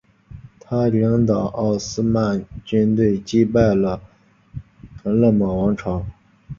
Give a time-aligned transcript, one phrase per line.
[0.59, 4.01] 他领导奥斯曼军队击败了
[5.03, 6.03] 尕勒莽王朝。